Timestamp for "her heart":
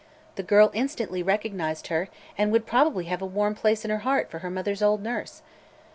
3.91-4.31